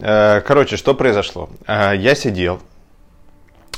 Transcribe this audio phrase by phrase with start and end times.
[0.00, 1.48] Э, короче, что произошло?
[1.66, 2.60] Э, я сидел,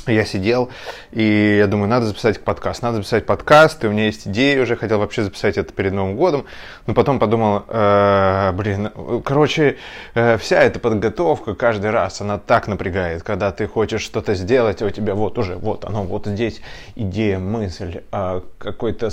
[0.05, 0.69] я сидел,
[1.11, 4.75] и я думаю, надо записать подкаст, надо записать подкаст, и у меня есть идея уже,
[4.75, 6.45] хотел вообще записать это перед Новым годом,
[6.85, 8.91] но потом подумал, э, блин,
[9.25, 9.77] короче,
[10.13, 14.85] э, вся эта подготовка каждый раз, она так напрягает, когда ты хочешь что-то сделать, а
[14.85, 16.61] у тебя вот уже, вот оно, вот здесь
[16.95, 19.09] идея, мысль, э, какой-то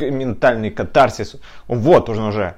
[0.00, 1.36] ментальный катарсис,
[1.66, 2.54] вот он уже.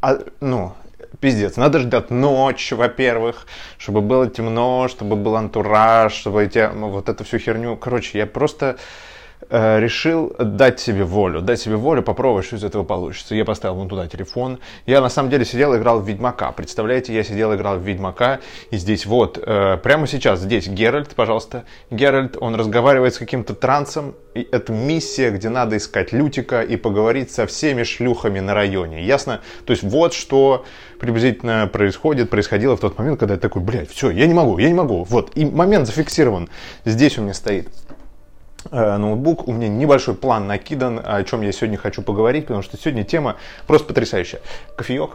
[0.00, 0.74] А, ну,
[1.20, 1.56] пиздец.
[1.56, 3.46] Надо ждать ночь, во-первых,
[3.78, 7.76] чтобы было темно, чтобы был антураж, чтобы эти, вот эту всю херню.
[7.76, 8.76] Короче, я просто
[9.50, 13.34] решил дать себе волю, дать себе волю, попробовать, что из этого получится.
[13.34, 14.58] Я поставил вон туда телефон.
[14.86, 16.52] Я на самом деле сидел, играл в Ведьмака.
[16.52, 18.40] Представляете, я сидел, играл в Ведьмака.
[18.70, 21.64] И здесь вот, э, прямо сейчас, здесь Геральт, пожалуйста.
[21.90, 24.14] Геральт, он разговаривает с каким-то трансом.
[24.34, 29.04] И это миссия, где надо искать Лютика и поговорить со всеми шлюхами на районе.
[29.04, 29.40] Ясно?
[29.64, 30.64] То есть вот что
[30.98, 34.68] приблизительно происходит, происходило в тот момент, когда я такой, блядь, все, я не могу, я
[34.68, 35.04] не могу.
[35.04, 36.48] Вот, и момент зафиксирован.
[36.84, 37.68] Здесь у меня стоит.
[38.70, 39.46] Э, ноутбук.
[39.48, 43.36] У меня небольшой план накидан, о чем я сегодня хочу поговорить, потому что сегодня тема
[43.66, 44.40] просто потрясающая.
[44.76, 45.10] Кофеек.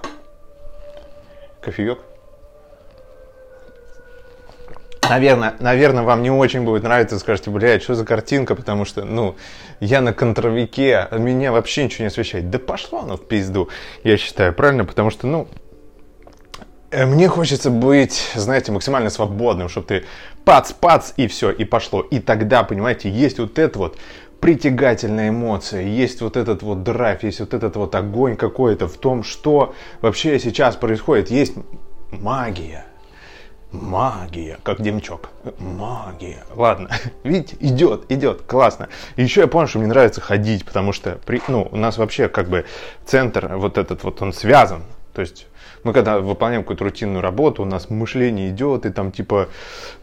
[1.62, 2.00] Кофеек.
[5.10, 9.36] Наверное, наверное, вам не очень будет нравиться, скажете, блядь, что за картинка, потому что, ну,
[9.80, 12.52] я на контровике, меня вообще ничего не освещает.
[12.52, 13.70] Да пошло оно в пизду,
[14.04, 14.86] я считаю, правильно?
[14.86, 15.48] Потому что, ну,
[16.92, 20.06] мне хочется быть, знаете, максимально свободным, чтобы ты
[20.44, 22.02] пац-пац и все, и пошло.
[22.02, 23.98] И тогда, понимаете, есть вот это вот
[24.40, 29.24] притягательная эмоция, есть вот этот вот драйв, есть вот этот вот огонь какой-то в том,
[29.24, 31.30] что вообще сейчас происходит.
[31.30, 31.54] Есть
[32.12, 32.86] магия.
[33.72, 35.30] Магия, как Демчок.
[35.60, 36.44] Магия.
[36.56, 36.90] Ладно,
[37.24, 38.90] видите, идет, идет, классно.
[39.16, 42.30] И еще я понял, что мне нравится ходить, потому что при, ну, у нас вообще
[42.30, 42.66] как бы
[43.06, 44.82] центр вот этот вот он связан.
[45.14, 45.46] То есть
[45.84, 49.50] мы когда выполняем какую-то рутинную работу, у нас мышление идет, и там типа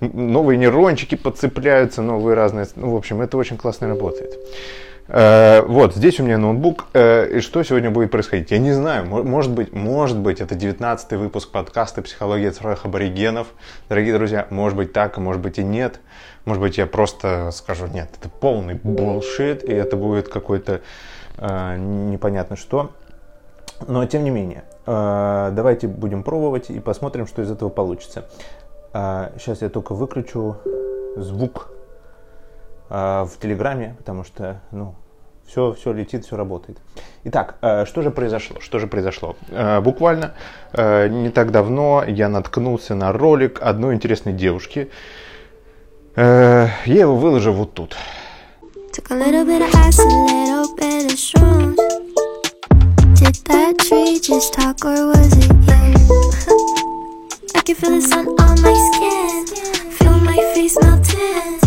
[0.00, 2.66] новые нейрончики подцепляются, новые разные.
[2.76, 4.34] Ну, в общем, это очень классно работает.
[5.08, 6.86] Э, вот, здесь у меня ноутбук.
[6.92, 8.50] Э, и что сегодня будет происходить?
[8.50, 9.06] Я не знаю.
[9.06, 13.48] Может быть, может быть, это 19 выпуск подкаста «Психология цифровых аборигенов».
[13.88, 16.00] Дорогие друзья, может быть так, а может быть и нет.
[16.44, 20.80] Может быть, я просто скажу, нет, это полный bullshit, и это будет какой-то
[21.38, 22.92] э, непонятно что.
[23.86, 28.26] Но тем не менее, э, давайте будем пробовать и посмотрим, что из этого получится.
[28.92, 30.56] Сейчас э, я только выключу
[31.16, 31.68] звук
[32.88, 34.94] э, в Телеграме, потому что, ну,
[35.46, 36.78] все, все летит, все работает.
[37.22, 38.58] Итак, что же произошло?
[38.58, 39.36] Что же произошло?
[39.80, 40.34] Буквально
[40.76, 44.90] не так давно я наткнулся на ролик одной интересной девушки.
[46.16, 47.96] Я его выложил вот тут.
[48.92, 51.85] Took a little bit of ice, a little bit of.
[53.48, 56.16] That tree just talk or was it you?
[57.54, 59.46] I can feel the sun on my skin
[59.92, 61.60] Feel my face melting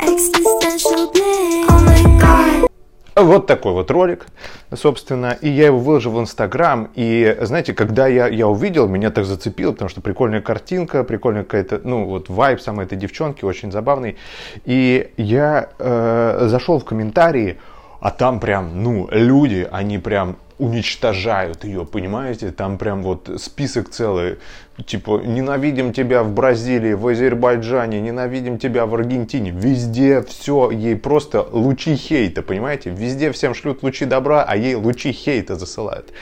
[0.00, 1.66] Existential bliss.
[1.68, 2.70] Oh my god.
[3.16, 4.26] Вот такой вот ролик,
[4.74, 9.24] собственно, и я его выложил в Инстаграм, и, знаете, когда я, я увидел, меня так
[9.24, 14.18] зацепило, потому что прикольная картинка, прикольная какая-то, ну, вот вайб самой этой девчонки, очень забавный,
[14.66, 17.58] и я э, зашел в комментарии,
[18.00, 22.50] а там прям, ну, люди, они прям уничтожают ее, понимаете?
[22.50, 24.38] Там прям вот список целый,
[24.86, 31.46] типа, ненавидим тебя в Бразилии, в Азербайджане, ненавидим тебя в Аргентине, везде все, ей просто
[31.50, 32.90] лучи хейта, понимаете?
[32.90, 36.12] Везде всем шлют лучи добра, а ей лучи хейта засылают.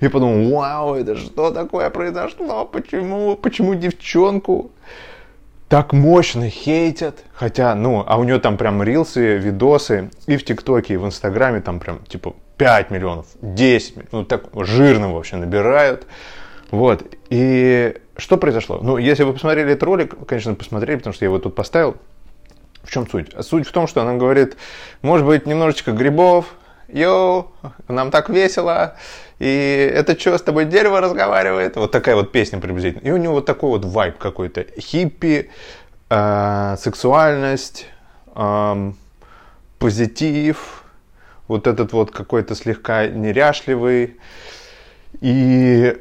[0.00, 2.64] И подумал, вау, это что такое произошло?
[2.64, 4.70] Почему, почему девчонку
[5.68, 10.92] так мощно хейтят, хотя, ну, а у нее там прям рилсы, видосы и в ТикТоке,
[10.92, 16.06] и в Инстаграме там прям, типа, 5 миллионов, 10 миллионов, ну так жирно вообще набирают.
[16.70, 17.02] Вот.
[17.28, 18.78] И что произошло?
[18.80, 21.96] Ну, если вы посмотрели этот ролик, конечно, посмотрели, потому что я его тут поставил.
[22.84, 23.34] В чем суть?
[23.40, 24.56] Суть в том, что она говорит,
[25.02, 26.54] может быть, немножечко грибов,
[26.86, 27.50] йоу,
[27.88, 28.94] нам так весело,
[29.40, 31.74] и это что, с тобой дерево разговаривает?
[31.74, 33.04] Вот такая вот песня приблизительно.
[33.04, 34.66] И у него вот такой вот вайб какой-то.
[34.78, 35.50] Хиппи,
[36.10, 37.86] э, сексуальность,
[38.36, 38.92] э,
[39.80, 40.81] позитив,
[41.52, 44.16] вот этот вот какой-то слегка неряшливый.
[45.20, 45.96] И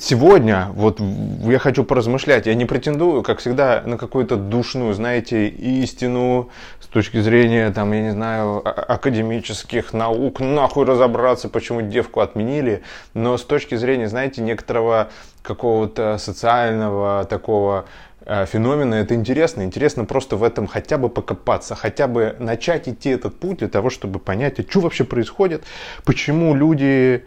[0.00, 2.46] сегодня вот я хочу поразмышлять.
[2.46, 6.48] Я не претендую, как всегда, на какую-то душную, знаете, истину
[6.80, 12.82] с точки зрения, там, я не знаю, а, академических наук, нахуй разобраться, почему девку отменили.
[13.12, 15.10] Но с точки зрения, знаете, некоторого
[15.42, 17.84] какого-то социального такого
[18.26, 19.62] феномена, это интересно.
[19.62, 23.90] Интересно просто в этом хотя бы покопаться, хотя бы начать идти этот путь для того,
[23.90, 25.64] чтобы понять, а что вообще происходит,
[26.04, 27.24] почему люди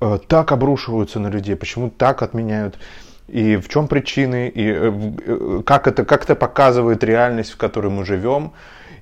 [0.00, 2.78] э, так обрушиваются на людей, почему так отменяют
[3.28, 8.04] и в чем причины, и э, как это, как это показывает реальность, в которой мы
[8.04, 8.52] живем,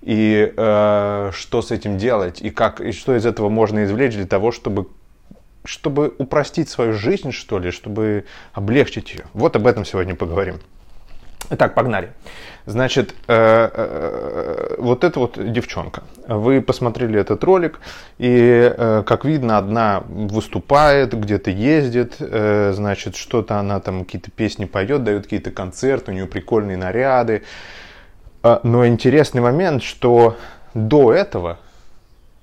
[0.02, 4.26] и э, что с этим делать, и, как, и что из этого можно извлечь для
[4.26, 4.88] того, чтобы
[5.62, 9.24] чтобы упростить свою жизнь, что ли, чтобы облегчить ее.
[9.34, 10.56] Вот об этом сегодня поговорим.
[11.48, 12.12] Итак, погнали.
[12.66, 16.02] Значит, э, э, вот эта вот девчонка.
[16.28, 17.80] Вы посмотрели этот ролик,
[18.18, 25.02] и, э, как видно, одна выступает, где-то ездит, значит, что-то она там, какие-то песни поет,
[25.02, 27.42] дает какие-то концерты, у нее прикольные наряды.
[28.42, 30.36] Но интересный момент, что
[30.74, 31.58] до этого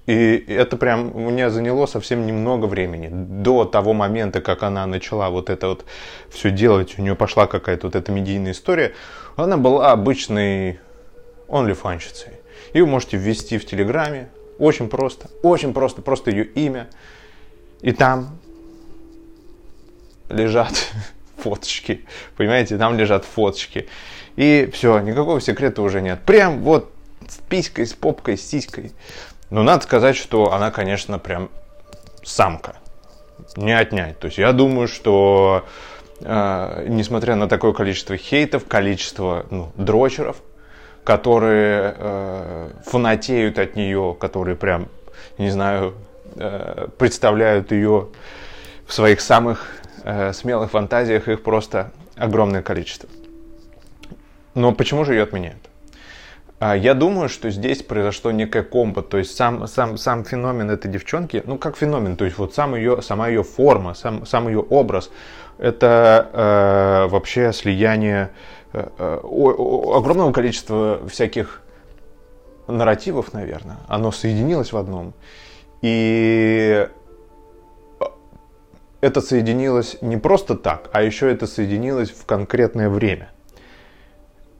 [0.07, 3.09] и это прям у меня заняло совсем немного времени.
[3.11, 5.85] До того момента, как она начала вот это вот
[6.29, 8.93] все делать, у нее пошла какая-то вот эта медийная история,
[9.35, 10.79] она была обычной
[11.49, 12.31] онлифанщицей.
[12.73, 14.29] Ее можете ввести в Телеграме.
[14.59, 15.29] Очень просто.
[15.43, 16.01] Очень просто.
[16.01, 16.87] Просто ее имя.
[17.81, 18.39] И там
[20.29, 20.73] лежат
[21.37, 22.05] фоточки.
[22.37, 23.87] Понимаете, там лежат фоточки.
[24.37, 26.21] И все, никакого секрета уже нет.
[26.25, 26.93] Прям вот
[27.27, 28.93] с писькой, с попкой, с сиськой.
[29.49, 31.49] Но надо сказать, что она, конечно, прям
[32.23, 32.75] самка.
[33.55, 34.19] Не отнять.
[34.19, 35.65] То есть я думаю, что
[36.19, 40.37] э, несмотря на такое количество хейтов, количество ну, дрочеров,
[41.03, 44.89] которые э, фанатеют от нее, которые прям,
[45.37, 45.93] не знаю,
[46.35, 48.09] э, представляют ее
[48.85, 49.67] в своих самых
[50.03, 53.07] э, смелых фантазиях, их просто огромное количество.
[54.53, 55.69] Но почему же ее отменяют?
[56.59, 60.89] А, я думаю, что здесь произошло некое комбо, то есть сам, сам, сам феномен этой
[60.89, 64.61] девчонки, ну как феномен, то есть вот сам ее, сама ее форма, сам, сам ее
[64.61, 65.11] образ,
[65.59, 68.31] это э, вообще слияние
[68.73, 71.61] э, э огромного количества всяких
[72.65, 73.77] нарративов, наверное.
[73.87, 75.13] Оно соединилось в одном.
[75.83, 76.87] И
[78.99, 83.29] это соединилось не просто так, а еще это соединилось в конкретное время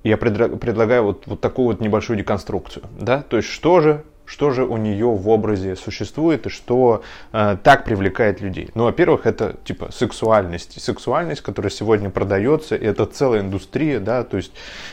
[0.07, 2.85] я предлагаю вот, вот такую вот небольшую деконструкцию.
[2.99, 3.21] Да?
[3.21, 7.01] То есть что же, что же у нее в образе существует и что
[7.31, 8.69] э, так привлекает людей.
[8.75, 10.81] Ну, во-первых, это типа сексуальность.
[10.81, 14.51] Сексуальность, которая сегодня продается, и это целая индустрия, да, то есть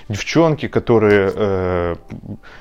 [0.08, 1.96] девчонки, которые э,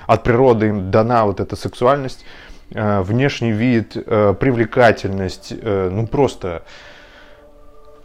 [0.07, 2.25] от природы им дана вот эта сексуальность,
[2.73, 6.63] э, внешний вид, э, привлекательность, э, ну просто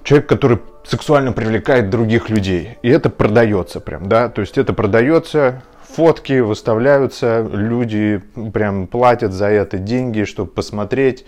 [0.04, 2.78] человек, который сексуально привлекает других людей.
[2.82, 9.46] И это продается прям, да, то есть это продается, фотки выставляются, люди прям платят за
[9.46, 11.26] это деньги, чтобы посмотреть,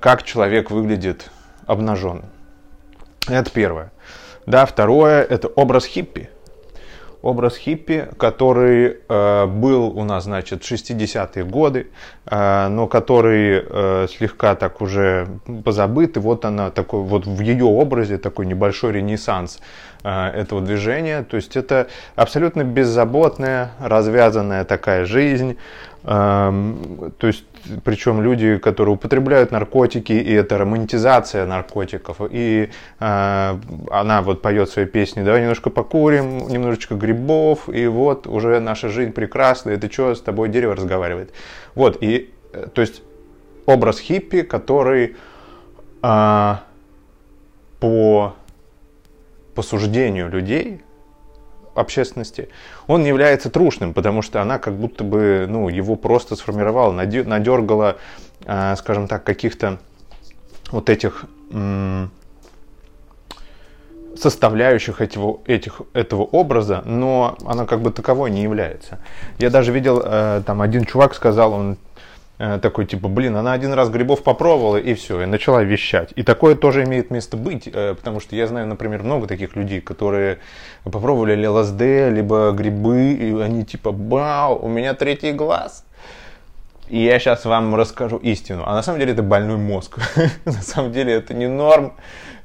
[0.00, 1.30] как человек выглядит
[1.66, 2.26] обнаженным.
[3.28, 3.92] Это первое.
[4.46, 6.30] Да, второе, это образ хиппи
[7.22, 11.88] образ хиппи, который э, был у нас, значит, 60-е годы,
[12.26, 15.28] э, но который э, слегка так уже
[15.64, 19.60] позабыт, и вот она такой, вот в ее образе такой небольшой ренессанс
[20.04, 25.56] э, этого движения, то есть это абсолютно беззаботная, развязанная такая жизнь,
[26.04, 27.44] Эм, то есть,
[27.84, 32.18] причем люди, которые употребляют наркотики, и это романтизация наркотиков.
[32.30, 32.70] И
[33.00, 33.58] э,
[33.90, 39.12] она вот поет свои песни, давай немножко покурим, немножечко грибов, и вот уже наша жизнь
[39.12, 41.32] прекрасна, это что, с тобой дерево разговаривает.
[41.74, 43.02] Вот, и, э, то есть,
[43.66, 45.16] образ хиппи, который
[46.02, 46.54] э,
[47.80, 48.34] по,
[49.54, 50.82] по суждению людей,
[51.78, 52.48] общественности,
[52.86, 57.96] он не является трушным, потому что она как будто бы ну, его просто сформировала, надергала,
[58.46, 59.78] а, скажем так, каких-то
[60.70, 61.24] вот этих
[64.16, 68.98] составляющих этих, этих, этого образа, но она как бы таковой не является.
[69.38, 72.07] Я даже видел, э, там один чувак сказал, он Э,
[72.38, 76.12] такой типа, блин, она один раз грибов попробовала и все, и начала вещать.
[76.14, 79.80] И такое тоже имеет место быть, э, потому что я знаю, например, много таких людей,
[79.80, 80.38] которые
[80.84, 81.80] попробовали ЛСД,
[82.14, 85.84] либо грибы, и они типа, вау, у меня третий глаз.
[86.88, 88.62] И я сейчас вам расскажу истину.
[88.66, 89.98] А на самом деле это больной мозг.
[90.44, 91.94] на самом деле это не норм.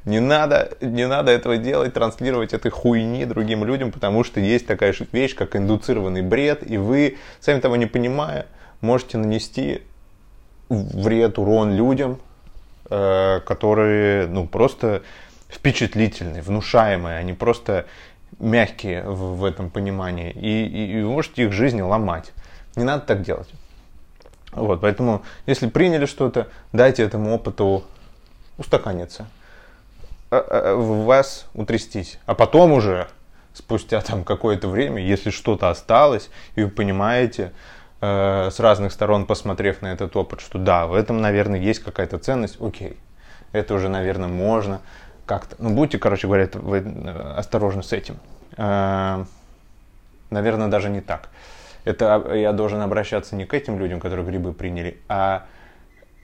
[0.05, 4.93] Не надо, не надо этого делать, транслировать этой хуйни другим людям, потому что есть такая
[5.13, 8.47] вещь, как индуцированный бред, и вы, сами того не понимая,
[8.83, 9.81] можете нанести
[10.69, 12.19] вред, урон людям,
[12.89, 15.01] э, которые ну, просто
[15.49, 17.85] впечатлительные, внушаемые, они просто
[18.39, 20.31] мягкие в, в этом понимании.
[20.31, 22.31] И, и, и можете их жизни ломать.
[22.75, 23.49] Не надо так делать.
[24.51, 27.83] Вот, поэтому, если приняли что-то, дайте этому опыту
[28.57, 29.27] устаканиться,
[30.29, 32.19] в а, а, вас утрястись.
[32.25, 33.07] А потом уже,
[33.53, 37.51] спустя там какое-то время, если что-то осталось, и вы понимаете,
[38.05, 42.17] Э, с разных сторон посмотрев на этот опыт, что да, в этом, наверное, есть какая-то
[42.17, 42.97] ценность, окей,
[43.53, 44.81] это уже, наверное, можно
[45.25, 45.55] как-то.
[45.57, 48.17] Ну, будьте, короче говоря, вы э, осторожны с этим.
[48.57, 49.23] Э,
[50.31, 51.29] наверное, даже не так.
[51.85, 55.45] Это я должен обращаться не к этим людям, которые грибы приняли, а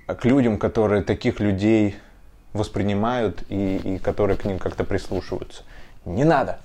[0.05, 1.95] к людям, которые таких людей
[2.51, 5.63] воспринимают и, и которые к ним как-то прислушиваются.
[6.03, 6.59] Не надо.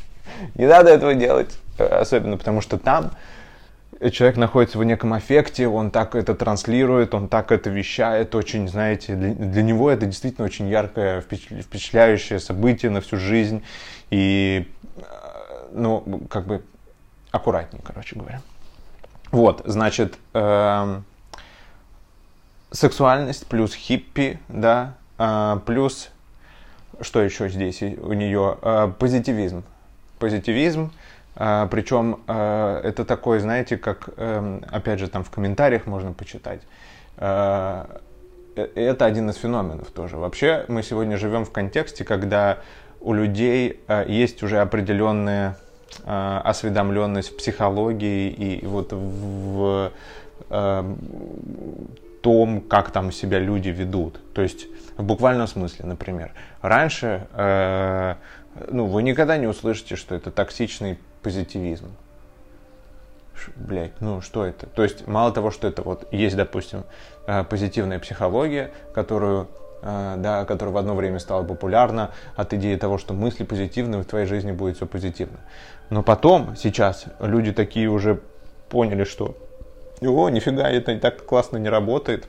[0.54, 1.54] Не надо этого делать.
[1.76, 3.10] Особенно потому, что там
[4.12, 9.14] человек находится в неком аффекте, он так это транслирует, он так это вещает, очень, знаете,
[9.14, 13.62] для, для него это действительно очень яркое, впечатляющее событие на всю жизнь.
[14.10, 14.68] И,
[15.72, 16.62] ну, как бы
[17.30, 18.40] аккуратнее, короче говоря.
[19.30, 21.00] Вот, значит, э,
[22.70, 26.10] сексуальность плюс хиппи, да, э, плюс,
[27.00, 29.64] что еще здесь у нее, э, позитивизм.
[30.20, 30.92] Позитивизм,
[31.36, 36.60] а, причем а, это такой, знаете, как, эм, опять же, там в комментариях можно почитать.
[37.16, 38.00] А,
[38.56, 40.16] э, это один из феноменов тоже.
[40.16, 42.58] Вообще мы сегодня живем в контексте, когда
[43.00, 45.58] у людей есть уже определенная
[46.06, 49.92] осведомленность в психологии и вот в
[52.22, 54.18] том, как там себя люди ведут.
[54.32, 56.32] То есть в буквальном смысле, например.
[56.62, 57.26] Раньше
[58.70, 61.90] ну, вы никогда не услышите, что это токсичный позитивизм.
[63.56, 64.66] Блять, ну что это?
[64.66, 66.84] То есть мало того, что это вот есть, допустим,
[67.26, 69.48] э, позитивная психология, которую
[69.82, 74.06] э, да, которая в одно время стала популярна от идеи того, что мысли позитивные, в
[74.06, 75.38] твоей жизни будет все позитивно.
[75.90, 78.20] Но потом, сейчас, люди такие уже
[78.68, 79.36] поняли, что
[80.00, 82.28] о, нифига, это так классно не работает.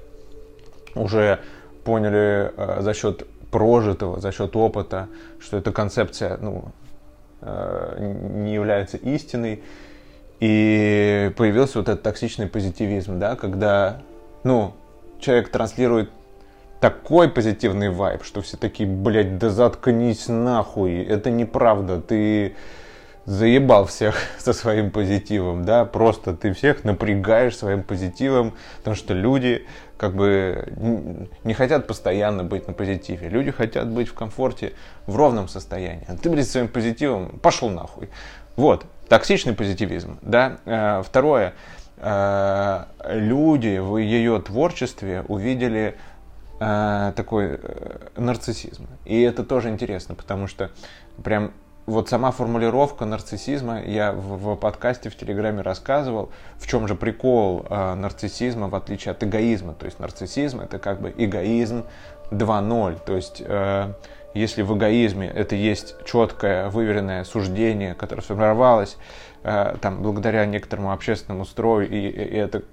[0.95, 1.39] Уже
[1.83, 5.07] поняли э, за счет прожитого, за счет опыта,
[5.39, 6.65] что эта концепция ну,
[7.41, 9.63] не является истиной.
[10.39, 14.01] И появился вот этот токсичный позитивизм, да, когда,
[14.43, 14.73] ну,
[15.19, 16.09] человек транслирует
[16.81, 22.55] такой позитивный вайб, что все такие, блядь, да заткнись нахуй, это неправда, ты
[23.25, 29.65] заебал всех со своим позитивом, да, просто ты всех напрягаешь своим позитивом, потому что люди
[29.97, 33.29] как бы не хотят постоянно быть на позитиве.
[33.29, 34.73] Люди хотят быть в комфорте,
[35.07, 36.05] в ровном состоянии.
[36.07, 38.09] А ты, блядь, своим позитивом пошел нахуй.
[38.55, 40.57] Вот, токсичный позитивизм, да.
[40.65, 41.53] Э, второе,
[41.97, 45.95] э, люди в ее творчестве увидели
[46.59, 47.59] э, такой
[48.17, 48.87] нарциссизм.
[49.05, 50.71] И это тоже интересно, потому что
[51.23, 51.51] прям
[51.85, 57.65] вот сама формулировка нарциссизма, я в, в подкасте в Телеграме рассказывал, в чем же прикол
[57.69, 59.73] э, нарциссизма в отличие от эгоизма.
[59.73, 61.85] То есть нарциссизм это как бы эгоизм
[62.31, 62.99] 2.0.
[63.05, 63.93] То есть э,
[64.33, 68.97] если в эгоизме это есть четкое выверенное суждение, которое сформировалось
[69.43, 72.63] э, там, благодаря некоторому общественному строю, и, и это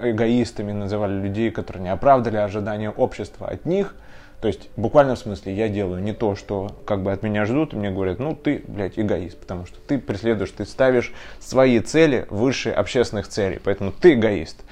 [0.00, 3.96] эгоистами называли людей, которые не оправдали ожидания общества от них–
[4.42, 7.74] то есть, в буквальном смысле, я делаю не то, что как бы от меня ждут,
[7.74, 12.26] и мне говорят, ну ты, блядь, эгоист, потому что ты преследуешь, ты ставишь свои цели
[12.28, 14.64] выше общественных целей, поэтому ты эгоист.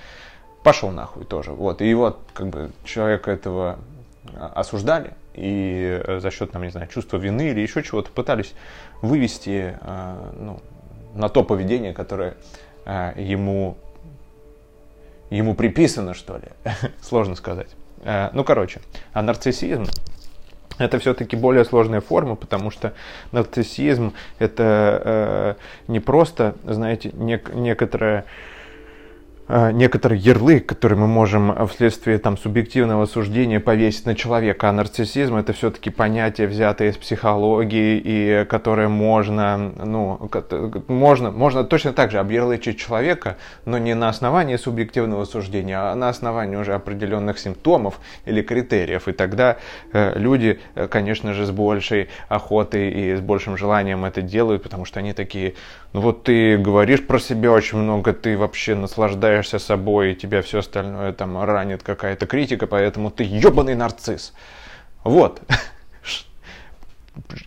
[0.65, 1.53] Пошел нахуй тоже.
[1.53, 1.83] Вот.
[1.83, 3.79] И вот, как бы, человека этого
[4.35, 8.55] а, осуждали, и э, за счет, там, не знаю, чувства вины или еще чего-то пытались
[9.03, 10.61] вывести а, ну,
[11.15, 12.35] на то поведение, которое
[12.85, 13.77] а, ему,
[15.31, 16.49] ему приписано, что ли.
[17.00, 17.69] Сложно сказать.
[18.02, 18.80] Э, ну, короче,
[19.12, 19.87] а нарциссизм
[20.78, 22.95] это все-таки более сложная форма, потому что
[23.33, 28.60] нарциссизм это э, не просто, знаете, нек- некоторая Э,
[29.73, 34.69] некоторый ярлык, который мы можем э, вследствие там, субъективного суждения повесить на человека.
[34.69, 40.30] А нарциссизм это все-таки понятие, взятое из психологии, и которое можно, ну,
[40.88, 46.09] можно, можно точно так же объярлычить человека, но не на основании субъективного суждения, а на
[46.09, 49.09] основании уже определенных симптомов или критериев.
[49.09, 49.57] И тогда
[49.92, 54.85] э, люди, э, конечно же, с большей охотой и с большим желанием это делают, потому
[54.85, 55.54] что они такие,
[55.92, 60.61] ну вот ты говоришь про себя очень много, ты вообще наслаждаешься собой, и тебя все
[60.61, 64.32] остальное там ранит какая-то критика, поэтому ты ебаный нарцисс.
[65.02, 65.42] Вот.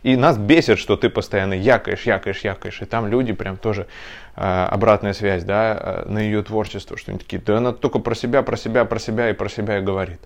[0.03, 2.81] И нас бесит, что ты постоянно якаешь, якаешь, якаешь.
[2.81, 3.87] И там люди прям тоже
[4.35, 8.13] э, обратная связь, да, э, на ее творчество, что они такие, да она только про
[8.13, 10.19] себя, про себя, про себя и про себя и говорит.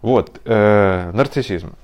[0.00, 1.74] Вот, э, нарциссизм.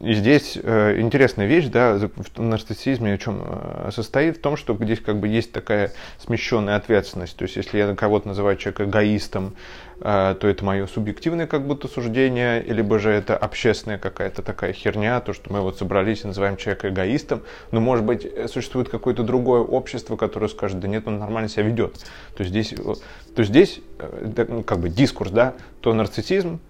[0.00, 4.76] И здесь э, интересная вещь, да, в нарциссизме о чем э, состоит, в том, что
[4.80, 5.90] здесь как бы есть такая
[6.24, 7.36] смещенная ответственность.
[7.36, 9.56] То есть, если я кого-то называю человека эгоистом,
[10.00, 15.18] э, то это мое субъективное как будто суждение, либо же это общественная какая-то такая херня,
[15.18, 19.62] то, что мы вот собрались и называем человека эгоистом, но, может быть, существует какое-то другое
[19.62, 21.94] общество, которое скажет, да нет, он нормально себя ведет.
[22.36, 26.60] То есть здесь, то есть здесь э, ну, как бы дискурс, да, то нарциссизм,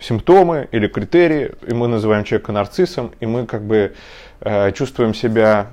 [0.00, 3.94] симптомы или критерии, и мы называем человека нарциссом, и мы как бы
[4.40, 5.68] э, чувствуем себя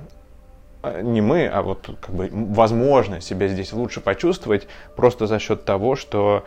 [0.82, 5.64] э, не мы, а вот как бы возможно себя здесь лучше почувствовать просто за счет
[5.64, 6.44] того, что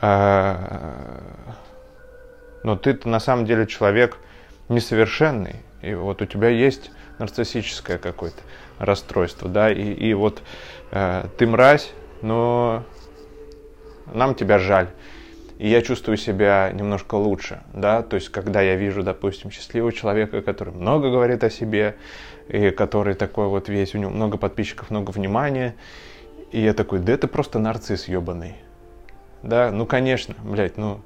[0.00, 0.56] э,
[2.62, 4.18] но ты на самом деле человек
[4.68, 8.40] несовершенный, и вот у тебя есть нарциссическое какое-то
[8.78, 10.42] расстройство, да, и, и вот
[10.90, 11.90] э, ты мразь,
[12.22, 12.84] но
[14.12, 14.88] нам тебя жаль.
[15.58, 20.40] И я чувствую себя немножко лучше, да, то есть когда я вижу, допустим, счастливого человека,
[20.40, 21.96] который много говорит о себе,
[22.48, 25.74] и который такой вот весь, у него много подписчиков, много внимания,
[26.52, 28.54] и я такой, да это просто нарцисс ебаный.
[29.42, 31.00] Да, ну конечно, блядь, ну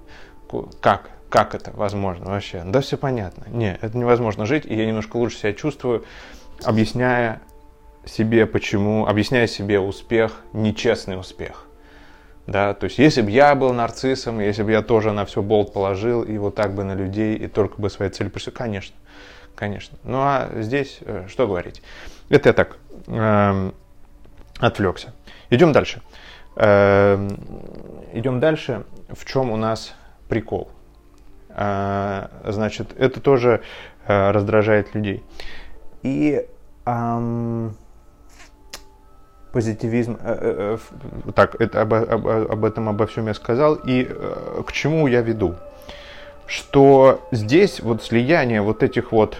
[0.80, 1.08] как?
[1.30, 2.62] Как это возможно вообще?
[2.62, 3.46] Да все понятно.
[3.48, 6.04] Не, это невозможно жить, и я немножко лучше себя чувствую,
[6.62, 7.40] объясняя
[8.04, 11.68] себе, почему, объясняя себе успех, нечестный успех.
[12.46, 15.72] Да, то есть, если бы я был нарциссом, если бы я тоже на все болт
[15.72, 18.96] положил, и вот так бы на людей, и только бы свои цели преследовал, конечно,
[19.54, 19.98] конечно.
[20.02, 21.82] Ну а здесь э, что говорить?
[22.28, 23.74] Это я так э, эм,
[24.58, 25.12] отвлекся.
[25.50, 26.02] Идем дальше.
[26.56, 27.28] Э,
[28.12, 28.84] идем дальше.
[29.08, 29.94] В чем у нас
[30.28, 30.68] прикол?
[31.50, 33.62] Э, значит, это тоже
[34.06, 35.22] э, раздражает людей.
[36.02, 36.44] И
[36.86, 37.76] эм,
[39.52, 40.78] позитивизм, э, э,
[41.26, 44.04] э, так, это, об, об, об этом обо всем я сказал, и
[44.66, 45.54] к чему я веду?
[46.46, 49.38] Что здесь вот слияние вот этих вот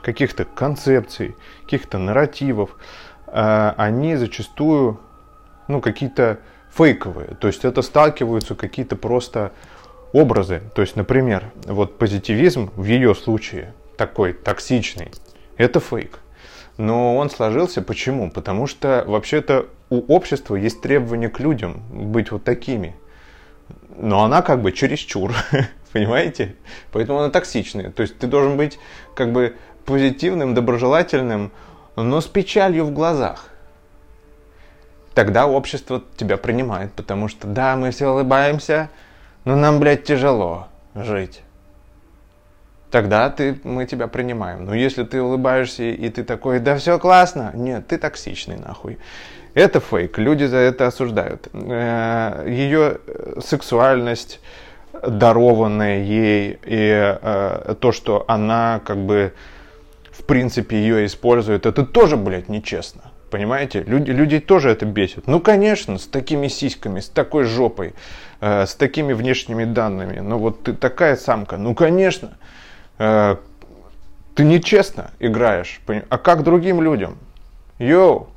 [0.00, 2.76] каких-то концепций, каких-то нарративов,
[3.26, 4.98] они зачастую,
[5.68, 6.38] ну, какие-то
[6.74, 7.36] фейковые.
[7.38, 9.52] То есть это сталкиваются какие-то просто
[10.12, 10.62] образы.
[10.74, 15.12] То есть, например, вот позитивизм в ее случае такой токсичный,
[15.56, 16.18] это фейк.
[16.78, 18.30] Но он сложился почему?
[18.30, 22.96] Потому что вообще-то у общества есть требования к людям быть вот такими.
[23.96, 25.34] Но она как бы чересчур,
[25.92, 26.56] понимаете?
[26.92, 27.90] Поэтому она токсичная.
[27.90, 28.78] То есть ты должен быть
[29.14, 31.52] как бы позитивным, доброжелательным,
[31.96, 33.48] но с печалью в глазах.
[35.14, 38.88] Тогда общество тебя принимает, потому что да, мы все улыбаемся,
[39.44, 41.42] но нам, блядь, тяжело жить
[42.92, 44.66] тогда ты, мы тебя принимаем.
[44.66, 48.98] Но если ты улыбаешься и ты такой, да все классно, нет, ты токсичный нахуй.
[49.54, 51.48] Это фейк, люди за это осуждают.
[51.52, 52.98] Э, Ее
[53.40, 54.40] сексуальность,
[54.92, 59.32] дарованная ей, и э, то, что она как бы
[60.10, 63.02] в принципе ее использует, это тоже, блядь, нечестно.
[63.30, 63.82] Понимаете?
[63.86, 65.26] Люди, людей тоже это бесит.
[65.26, 67.94] Ну, конечно, с такими сиськами, с такой жопой,
[68.42, 70.20] э, с такими внешними данными.
[70.20, 71.56] Ну, вот ты такая самка.
[71.56, 72.36] Ну, конечно.
[73.02, 73.36] Э,
[74.36, 75.80] ты нечестно играешь.
[76.08, 77.18] А как другим людям?
[77.80, 78.28] Йоу,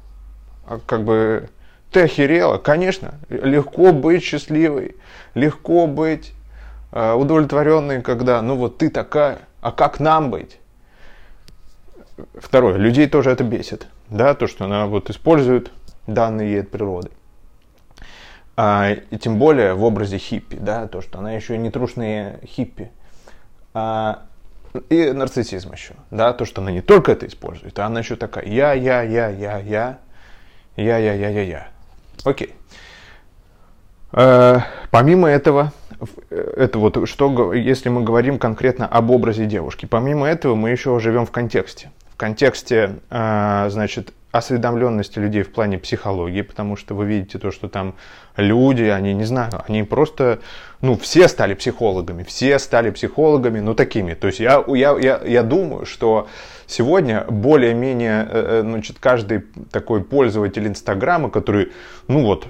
[0.66, 1.50] а как бы
[1.92, 2.58] ты охерела?
[2.58, 4.96] Конечно, легко быть счастливой,
[5.36, 6.34] легко быть
[6.92, 10.58] э, удовлетворенной, когда, ну вот ты такая, а как нам быть?
[12.34, 15.72] Второе, людей тоже это бесит, да, то, что она вот использует
[16.08, 17.12] данные ей от природы.
[18.58, 22.90] А, и тем более в образе хиппи, да, то, что она еще не трушные хиппи.
[23.76, 24.24] А,
[24.90, 28.46] и нарциссизм еще, да, то, что она не только это использует, а она еще такая
[28.46, 30.00] я, я, я, я, я,
[30.76, 31.68] я, я, я, я, я.
[32.24, 32.54] Окей.
[34.12, 34.60] Э,
[34.92, 35.74] помимо этого,
[36.30, 41.26] это вот что, если мы говорим конкретно об образе девушки, помимо этого мы еще живем
[41.26, 41.92] в контексте.
[42.14, 47.70] В контексте, э, значит, осведомленности людей в плане психологии, потому что вы видите то, что
[47.70, 47.96] там
[48.36, 50.40] люди, они, не знаю, они просто,
[50.82, 54.14] ну, все стали психологами, все стали психологами, ну, такими.
[54.14, 56.28] То есть я, я, я, я думаю, что
[56.68, 61.72] сегодня более-менее, э, э, значит, каждый такой пользователь Инстаграма, который,
[62.08, 62.48] ну, вот,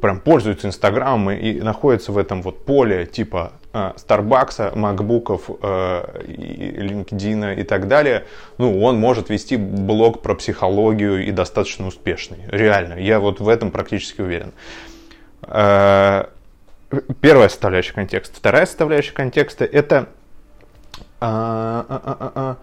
[0.00, 3.52] прям пользуется Инстаграмом и находится в этом вот поле типа
[3.96, 8.24] Старбакса, Макбуков, LinkedIn и так далее,
[8.58, 12.38] ну, он может вести блог про психологию и достаточно успешный.
[12.48, 14.52] Реально, я вот в этом практически уверен.
[15.42, 16.26] Э,
[17.20, 18.36] первая составляющая контекста.
[18.36, 20.08] Вторая составляющая контекста– это,
[21.20, 22.56] а, а, а,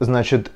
[0.00, 0.50] значит,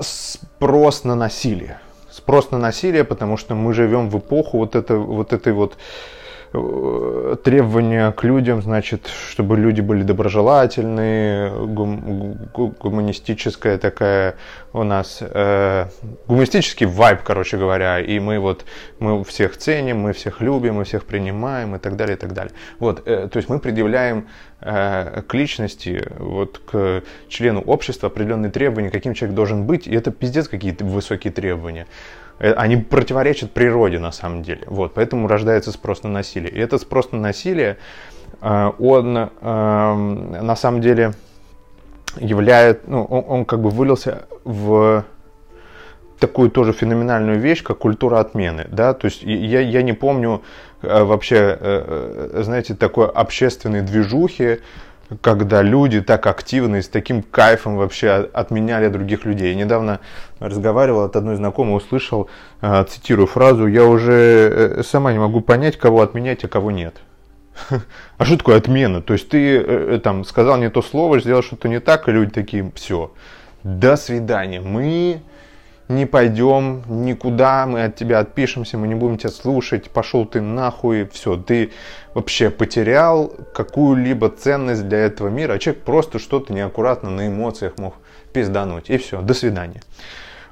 [0.00, 1.78] спрос на насилие.
[2.10, 6.21] Спрос на насилие, потому что мы живем в эпоху вот, это, вот этой вот Э,
[6.52, 14.34] требования к людям, значит, чтобы люди были доброжелательные, гум, гуманистическая такая
[14.74, 15.86] у нас, э,
[16.26, 18.66] гуманистический вайб, короче говоря, и мы вот,
[18.98, 22.52] мы всех ценим, мы всех любим, мы всех принимаем и так далее, и так далее.
[22.78, 24.28] Вот, э, то есть мы предъявляем
[24.60, 30.10] э, к личности, вот к члену общества определенные требования, каким человек должен быть, и это
[30.10, 31.86] пиздец какие-то высокие требования.
[32.38, 34.62] Э, они противоречат природе на самом деле.
[34.66, 36.50] Вот, поэтому рождается спрос на насилие.
[36.50, 37.78] И этот спрос на насилие,
[38.40, 41.12] э, он э, на самом деле
[42.18, 45.04] являет, ну, он, он как бы вылился в
[46.18, 50.42] такую тоже феноменальную вещь, как культура отмены, да, то есть я, я не помню
[50.82, 54.60] э, вообще, знаете, такой общественной движухи,
[55.20, 59.50] когда люди так активно и с таким кайфом вообще отменяли других людей.
[59.50, 60.00] Я недавно
[60.42, 62.28] разговаривал от одной знакомой, услышал,
[62.60, 66.96] цитирую фразу, я уже сама не могу понять, кого отменять, а кого нет.
[68.18, 69.02] А что такое отмена?
[69.02, 72.70] То есть ты там сказал не то слово, сделал что-то не так, и люди такие,
[72.74, 73.12] все,
[73.62, 74.60] до свидания.
[74.60, 75.22] Мы
[75.88, 81.08] не пойдем никуда, мы от тебя отпишемся, мы не будем тебя слушать, пошел ты нахуй,
[81.12, 81.70] все, ты
[82.14, 87.94] вообще потерял какую-либо ценность для этого мира, а человек просто что-то неаккуратно на эмоциях мог
[88.32, 89.82] пиздануть, и все, до свидания.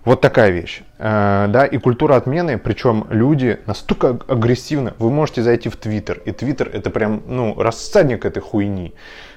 [0.05, 0.81] Вот такая вещь.
[0.99, 4.95] Э, да, и культура отмены, причем люди настолько агрессивно.
[4.99, 8.95] Вы можете зайти в Твиттер, и Твиттер это прям, ну, рассадник этой хуйни.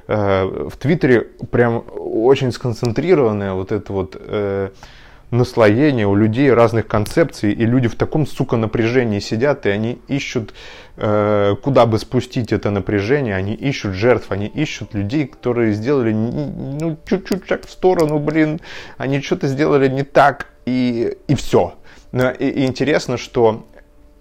[0.08, 1.22] Э, в Твиттере
[1.52, 4.70] прям очень сконцентрированная вот это вот э,
[5.32, 10.54] наслоение у людей разных концепций, и люди в таком, сука, напряжении сидят, и они ищут,
[10.96, 17.48] куда бы спустить это напряжение, они ищут жертв, они ищут людей, которые сделали, ну, чуть-чуть
[17.48, 18.62] шаг в сторону, блин,
[19.00, 21.76] они что-то сделали не так, и, и все.
[22.12, 23.66] И, и интересно, что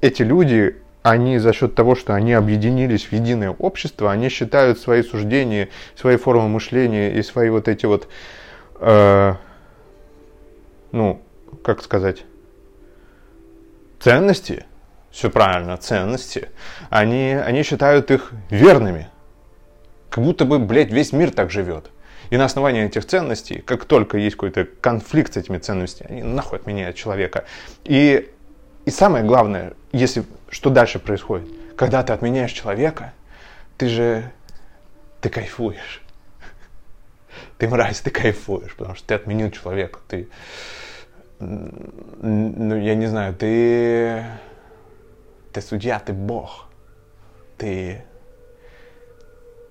[0.01, 5.03] эти люди, они за счет того, что они объединились в единое общество, они считают свои
[5.03, 8.09] суждения, свои формы мышления и свои вот эти вот...
[8.81, 9.35] Э,
[10.91, 11.23] ну,
[11.65, 12.25] как сказать,
[14.01, 14.67] ценности,
[15.11, 16.49] все правильно, ценности,
[16.91, 19.09] они, они считают их верными.
[20.11, 21.91] Как будто бы, блядь, весь мир так живет.
[22.31, 26.59] И на основании этих ценностей, как только есть какой-то конфликт с этими ценностями, они нахуй
[26.59, 27.45] отменяют человека.
[27.85, 28.31] И,
[28.85, 33.13] и самое главное, если что дальше происходит, когда ты отменяешь человека,
[33.77, 34.31] ты же
[35.21, 36.03] ты кайфуешь.
[37.59, 40.29] Ты мразь, ты кайфуешь, потому что ты отменил человека, ты
[41.43, 44.25] ну, я не знаю, ты,
[45.53, 46.69] ты судья, ты бог,
[47.59, 48.05] ты,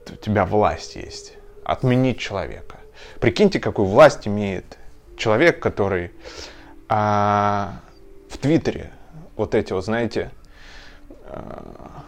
[0.09, 1.37] у тебя власть есть,
[1.71, 2.75] отменить человека.
[3.19, 4.77] Прикиньте, какую власть имеет
[5.15, 6.11] человек, который
[6.89, 7.79] а,
[8.29, 8.91] в Твиттере,
[9.37, 10.31] вот эти вот, знаете,
[11.25, 12.03] а,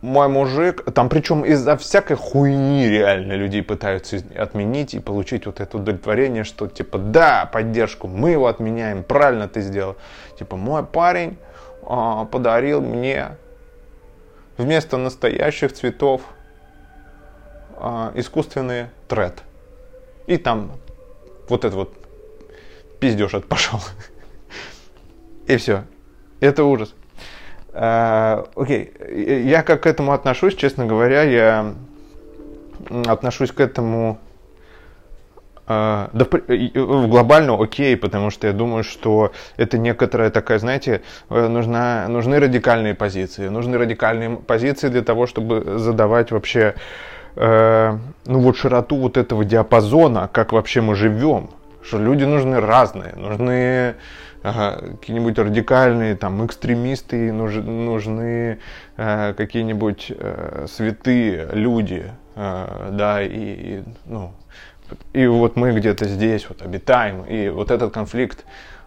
[0.00, 5.76] мой мужик, там причем из-за всякой хуйни реально людей пытаются отменить и получить вот это
[5.76, 9.96] удовлетворение, что типа да, поддержку, мы его отменяем, правильно ты сделал.
[10.38, 11.36] Типа мой парень
[11.82, 13.36] а, подарил мне
[14.56, 16.22] вместо настоящих цветов
[17.80, 19.42] а, искусственный тред.
[20.26, 20.72] И там
[21.48, 21.92] вот это вот
[23.00, 23.80] пиздеж от пошел.
[25.46, 25.84] И все.
[26.40, 26.94] Это ужас.
[27.72, 28.92] Э, окей,
[29.46, 31.74] я как к этому отношусь, честно говоря, я
[33.06, 34.18] отношусь к этому
[35.70, 42.08] Uh, да, глобально окей, потому что я думаю, что это некоторая такая, знаете, э, нужна,
[42.08, 43.46] нужны радикальные позиции.
[43.46, 46.74] Нужны радикальные позиции для того, чтобы задавать вообще,
[47.40, 51.50] uh, ну вот широту вот этого диапазона, как вообще мы живем.
[51.82, 53.94] Что люди нужны разные, нужны
[54.42, 58.58] ага, какие-нибудь радикальные там экстремисты, нужны, нужны
[58.96, 64.32] э, какие-нибудь э, святые люди, э, да, и, и, ну,
[65.12, 68.44] и вот мы где-то здесь вот обитаем, и вот этот конфликт,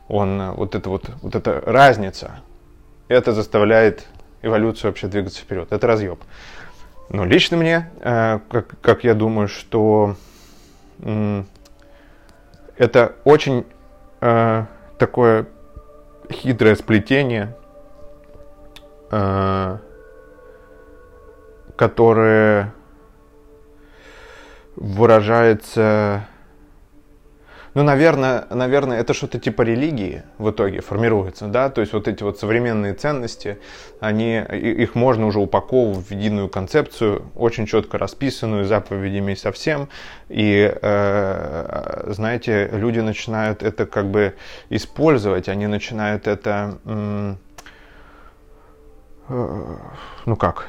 [0.07, 2.41] он, вот эта вот, вот эта разница,
[3.07, 4.05] это заставляет
[4.41, 5.71] эволюцию вообще двигаться вперед.
[5.71, 6.19] Это разъеб.
[7.13, 10.15] Но лично мне, э, как, как я думаю, что
[12.75, 13.65] это очень
[14.19, 14.65] э,
[14.97, 15.45] такое
[16.31, 17.55] хитрое сплетение,
[19.11, 19.77] э,
[21.75, 22.73] которое
[24.75, 26.25] выражается
[27.73, 32.21] ну, наверное, наверное, это что-то типа религии в итоге формируется, да, то есть вот эти
[32.21, 33.57] вот современные ценности,
[33.99, 39.89] они, их можно уже упаковывать в единую концепцию, очень четко расписанную, заповедями совсем,
[40.29, 44.35] и, э, знаете, люди начинают это как бы
[44.69, 47.35] использовать, они начинают это, э,
[50.25, 50.67] ну как,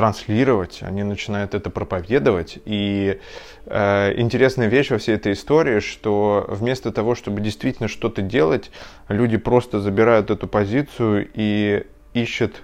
[0.00, 2.58] транслировать, они начинают это проповедовать.
[2.64, 3.20] И
[3.66, 8.70] э, интересная вещь во всей этой истории, что вместо того, чтобы действительно что-то делать,
[9.08, 11.84] люди просто забирают эту позицию и
[12.14, 12.62] ищут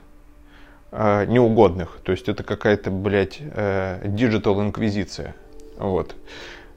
[0.92, 1.98] э, неугодных.
[2.04, 5.34] То есть это какая-то, блядь, э, digital инквизиция.
[5.76, 6.16] Вот.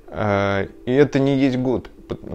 [0.07, 1.89] Э, и это не есть гуд.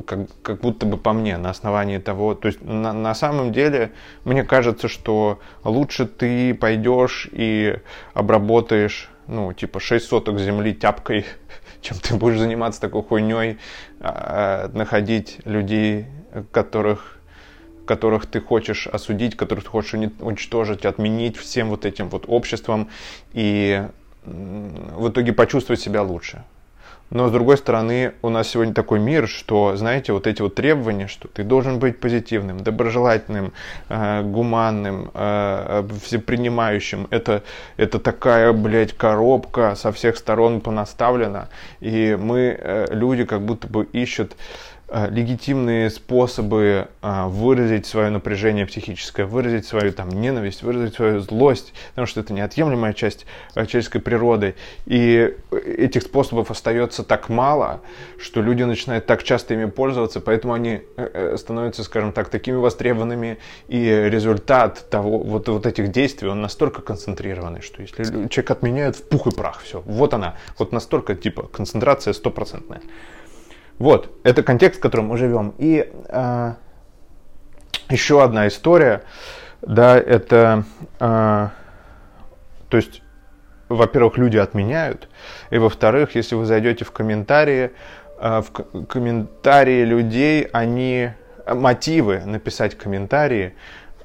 [0.07, 3.93] Как, как будто бы по мне, на основании того, то есть на, на самом деле
[4.25, 7.79] мне кажется, что лучше ты пойдешь и
[8.13, 11.27] обработаешь, ну, типа 6 соток земли тяпкой,
[11.81, 13.59] чем ты будешь заниматься такой хуйней,
[14.01, 16.07] а, находить людей,
[16.51, 17.19] которых
[17.87, 22.89] которых ты хочешь осудить, которых ты хочешь уничтожить, отменить всем вот этим вот обществом
[23.35, 23.87] и
[24.25, 26.45] в итоге почувствовать себя лучше.
[27.15, 31.07] Но с другой стороны, у нас сегодня такой мир, что, знаете, вот эти вот требования,
[31.07, 33.53] что ты должен быть позитивным, доброжелательным,
[33.89, 37.45] э, гуманным, э, всепринимающим, это,
[37.77, 41.51] это такая, блядь, коробка со всех сторон понаставлена.
[41.79, 44.35] И мы, э, люди, как будто бы ищут
[44.84, 51.73] Э, легитимные способы э, выразить свое напряжение психическое, выразить свою там, ненависть, выразить свою злость,
[51.91, 54.55] потому что это неотъемлемая часть э, человеческой природы.
[54.87, 57.81] И этих способов остается так мало,
[58.19, 60.83] что люди начинают так часто ими пользоваться, поэтому они
[61.37, 67.63] становятся, скажем так, такими востребованными, и результат того, вот, вот этих действий, он настолько концентрированный,
[67.63, 72.13] что если человек отменяет в пух и прах, все, вот она, вот настолько, типа, концентрация
[72.13, 72.81] стопроцентная.
[73.79, 75.55] Вот, это контекст, в котором мы живем.
[75.59, 76.55] И э,
[77.91, 79.03] еще одна история,
[79.63, 80.65] да, это,
[81.01, 81.49] э,
[82.69, 83.03] то есть,
[83.69, 85.09] во-первых, люди отменяют,
[85.51, 87.73] и во-вторых, если вы зайдете в комментарии,
[88.21, 91.11] э, в комментарии людей, они,
[91.47, 93.55] мотивы написать комментарии,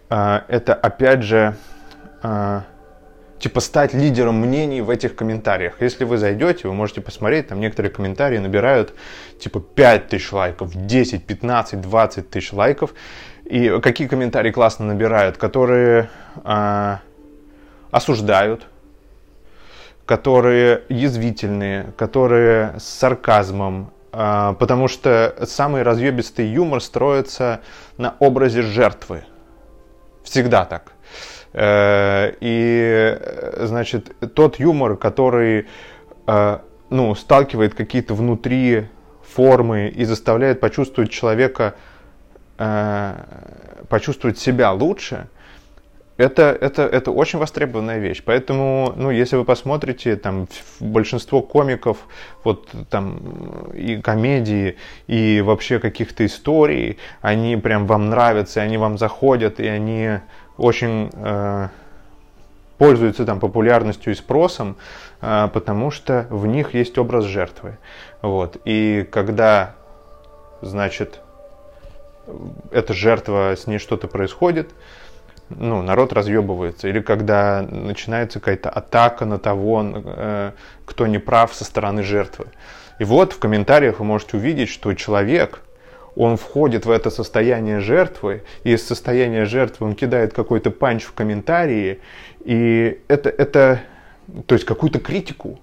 [0.09, 1.55] э, это опять же,
[2.23, 2.61] э,
[3.39, 5.81] типа стать лидером мнений в этих комментариях.
[5.81, 8.93] Если вы зайдете, вы можете посмотреть, там некоторые комментарии набирают
[9.39, 12.93] типа 5 тысяч лайков, 10, 15, 20 тысяч лайков.
[13.45, 16.09] И какие комментарии классно набирают, которые
[16.43, 16.99] а,
[17.89, 18.67] осуждают,
[20.05, 27.61] которые язвительные, которые с сарказмом, а, потому что самый разъебистый юмор строится
[27.97, 29.23] на образе жертвы.
[30.23, 30.93] Всегда так.
[31.53, 33.17] Э, и,
[33.57, 35.67] значит, тот юмор, который,
[36.27, 36.59] э,
[36.89, 38.87] ну, сталкивает какие-то внутри
[39.23, 41.75] формы и заставляет почувствовать человека,
[42.57, 43.15] э,
[43.89, 45.27] почувствовать себя лучше,
[46.19, 48.21] это, это, это очень востребованная вещь.
[48.25, 50.49] Поэтому, ну, если вы посмотрите, там,
[50.81, 51.97] большинство комиков,
[52.43, 54.75] вот, там, и комедии,
[55.07, 60.19] и вообще каких-то историй, они прям вам нравятся, и они вам заходят, и они
[60.59, 61.69] очень э,
[62.77, 64.77] пользуются там популярностью и спросом,
[65.21, 67.77] э, потому что в них есть образ жертвы.
[68.21, 68.57] Вот.
[68.65, 69.75] И когда,
[70.61, 71.21] значит,
[72.71, 74.71] эта жертва, с ней что-то происходит,
[75.49, 76.87] ну, народ разъебывается.
[76.87, 80.51] Или когда начинается какая-то атака на того, э,
[80.85, 82.47] кто не прав со стороны жертвы.
[82.99, 85.61] И вот в комментариях вы можете увидеть, что человек,
[86.19, 91.13] он входит в это состояние жертвы, и из состояния жертвы он кидает какой-то панч в
[91.13, 91.99] комментарии,
[92.43, 93.79] и это, это
[94.45, 95.59] то есть какую-то критику.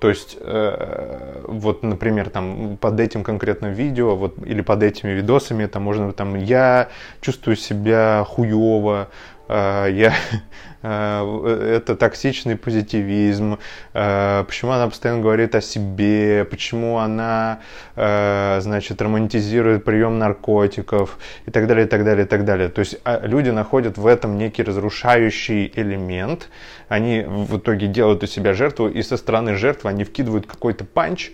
[0.00, 5.66] То есть, э, вот, например, там под этим конкретным видео, вот, или под этими видосами,
[5.66, 6.88] там можно, там, я
[7.20, 9.08] чувствую себя хуево,
[9.48, 10.14] я
[10.86, 13.58] Э, это токсичный позитивизм,
[13.94, 17.60] э, почему она постоянно говорит о себе, почему она,
[17.96, 21.18] значит, романтизирует прием наркотиков?
[21.46, 22.68] И так далее, и так далее, и так далее.
[22.68, 26.50] То есть а, люди находят в этом некий разрушающий элемент,
[26.88, 31.30] они в итоге делают у себя жертву, и со стороны жертвы они вкидывают какой-то панч,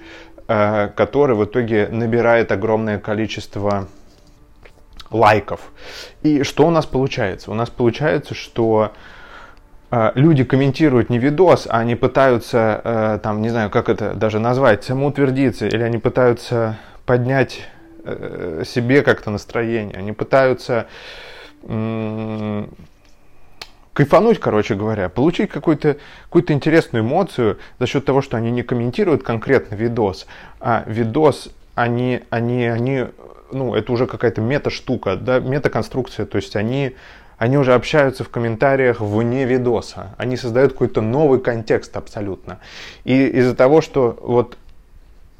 [0.46, 3.88] который в итоге набирает огромное количество
[5.10, 5.60] лайков.
[6.22, 7.50] И что у нас получается?
[7.50, 8.92] У нас получается, что
[9.90, 14.38] а, люди комментируют не видос, а они пытаются, э, там, не знаю, как это даже
[14.38, 17.62] назвать, самоутвердиться, или они пытаются поднять
[18.04, 20.86] э, себе как-то настроение, они пытаются
[23.92, 29.22] кайфануть, короче говоря, получить какую-то какую интересную эмоцию за счет того, что они не комментируют
[29.22, 30.26] конкретно видос,
[30.58, 31.50] а видос,
[31.82, 33.06] они, они, они,
[33.52, 36.94] ну, это уже какая-то мета-штука, да, мета-конструкция, то есть они
[37.38, 40.14] они уже общаются в комментариях вне видоса.
[40.18, 42.58] Они создают какой-то новый контекст абсолютно.
[43.04, 44.58] И из-за того, что вот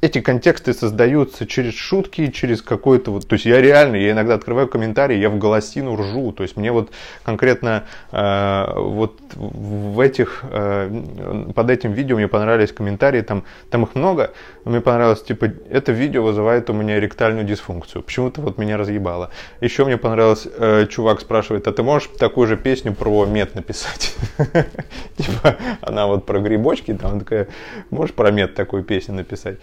[0.01, 4.67] эти контексты создаются через шутки, через какой-то вот, то есть я реально, я иногда открываю
[4.67, 6.91] комментарии, я в голосину ржу, то есть мне вот
[7.23, 13.95] конкретно э, вот в этих, э, под этим видео мне понравились комментарии, там, там их
[13.95, 14.33] много,
[14.65, 19.31] мне понравилось, типа, это видео вызывает у меня ректальную дисфункцию, почему-то вот меня разъебало.
[19.61, 24.15] Еще мне понравилось, э, чувак спрашивает, а ты можешь такую же песню про мед написать?
[25.17, 27.49] Типа, она вот про грибочки, там такая,
[27.91, 29.59] можешь про мед такую песню написать?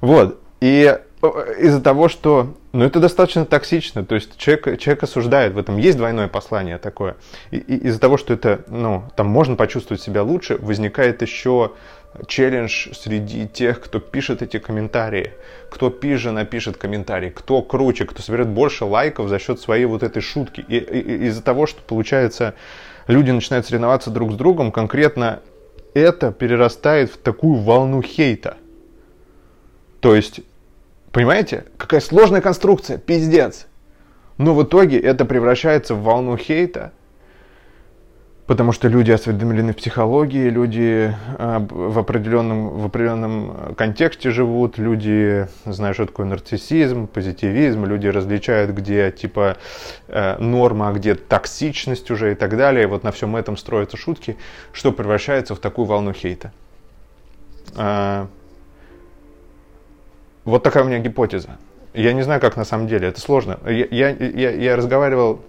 [0.00, 0.40] Вот.
[0.60, 0.96] И
[1.58, 5.98] из-за того, что, ну, это достаточно токсично, то есть человек, человек осуждает, в этом есть
[5.98, 7.16] двойное послание такое.
[7.50, 11.72] И, и, из-за того, что это, ну, там можно почувствовать себя лучше, возникает еще
[12.26, 15.32] челлендж среди тех, кто пишет эти комментарии.
[15.70, 20.22] Кто пизже напишет комментарий, кто круче, кто соберет больше лайков за счет своей вот этой
[20.22, 20.64] шутки.
[20.66, 22.54] И, и из-за того, что получается,
[23.06, 25.40] люди начинают соревноваться друг с другом, конкретно
[25.94, 28.56] это перерастает в такую волну хейта.
[30.00, 30.40] То есть,
[31.12, 33.66] понимаете, какая сложная конструкция, пиздец.
[34.38, 36.92] Но в итоге это превращается в волну хейта,
[38.46, 45.46] потому что люди осведомлены в психологии, люди а, в определенном, в определенном контексте живут, люди
[45.66, 49.58] знают, что такое нарциссизм, позитивизм, люди различают, где типа
[50.08, 52.86] э, норма, а где токсичность уже и так далее.
[52.86, 54.38] Вот на всем этом строятся шутки,
[54.72, 56.50] что превращается в такую волну хейта.
[60.44, 61.58] Вот такая у меня гипотеза.
[61.92, 63.58] Я не знаю, как на самом деле, это сложно.
[63.66, 65.40] Я, я, я, я разговаривал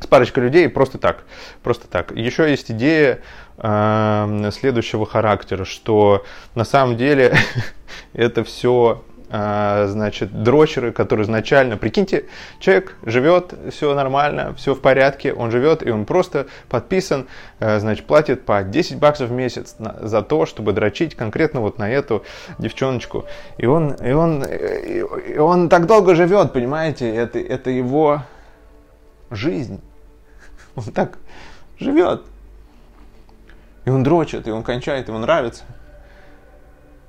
[0.00, 1.24] с парочкой людей просто так,
[1.62, 2.12] просто так.
[2.16, 3.20] Еще есть идея
[3.58, 7.34] э, следующего характера, что на самом деле
[8.12, 12.26] это все значит, дрочеры, которые изначально, прикиньте,
[12.60, 17.26] человек живет, все нормально, все в порядке, он живет, и он просто подписан,
[17.60, 21.90] э, значит, платит по 10 баксов в месяц за то, чтобы дрочить конкретно вот на
[21.90, 22.24] эту
[22.58, 23.26] девчоночку.
[23.58, 28.22] И он, и он, и он так долго живет, понимаете, это, это его
[29.30, 29.80] жизнь.
[30.74, 31.18] Он так
[31.78, 32.22] живет.
[33.84, 35.64] И он дрочит, и он кончает, ему нравится.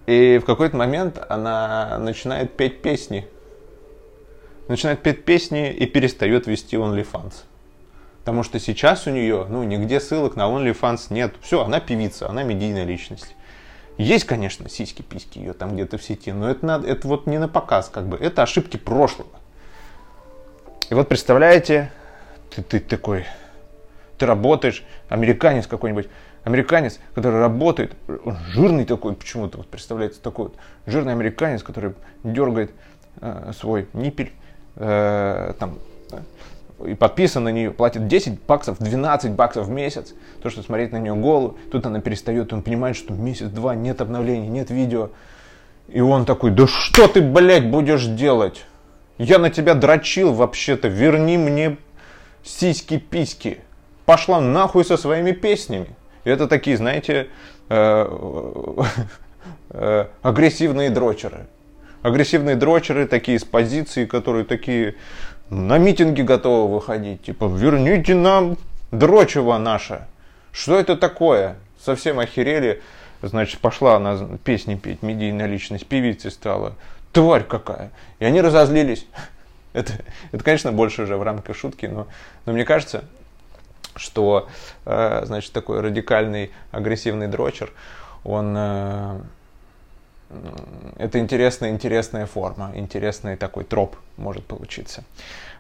[0.10, 3.28] И в какой-то момент она начинает петь песни.
[4.68, 7.44] Начинает петь песни и перестает вести OnlyFans.
[8.22, 11.36] Потому что сейчас у нее, ну, нигде ссылок на OnlyFans нет.
[11.42, 13.36] Все, она певица, она медийная личность.
[14.00, 17.48] Есть, конечно, сиськи-письки ее там где-то в сети, но это, надо, это вот не на
[17.48, 18.18] показ, как бы.
[18.18, 19.30] Это ошибки прошлого.
[20.90, 21.92] И вот представляете,
[22.50, 23.28] ты, ты такой
[24.20, 26.08] ты работаешь, американец какой-нибудь,
[26.50, 32.72] американец, который работает, он жирный такой, почему-то вот представляется такой вот жирный американец, который дергает
[33.22, 34.32] э, свой ниппель,
[34.76, 35.80] э, там,
[36.86, 40.98] и подписан на нее, платит 10 баксов, 12 баксов в месяц, то, что смотреть на
[40.98, 45.12] нее голову, тут она перестает, он понимает, что месяц-два нет обновлений, нет видео,
[45.88, 48.66] и он такой, да что ты, блядь, будешь делать?
[49.18, 51.78] Я на тебя дрочил вообще-то, верни мне
[52.44, 53.60] сиськи-письки
[54.06, 55.96] пошла нахуй со своими песнями.
[56.24, 57.28] И это такие, знаете,
[57.70, 58.84] э,
[59.72, 61.48] э, агрессивные дрочеры.
[62.02, 64.96] Агрессивные дрочеры такие с позиции, которые такие
[65.50, 67.24] на митинги готовы выходить.
[67.24, 68.58] Типа, верните нам
[68.92, 70.08] дрочево наше.
[70.52, 71.56] Что это такое?
[71.80, 72.82] Совсем охерели.
[73.22, 76.76] Значит, пошла она песни петь, медийная личность, певицей стала.
[77.12, 77.92] Тварь какая.
[78.20, 79.06] И они разозлились.
[79.74, 79.94] Это,
[80.32, 82.08] это, конечно, больше уже в рамках шутки, но,
[82.48, 83.04] но мне кажется,
[84.00, 84.48] что,
[84.86, 87.72] э, значит, такой радикальный агрессивный дрочер,
[88.24, 89.20] он э,
[90.98, 95.04] это интересная, интересная форма, интересный такой троп может получиться.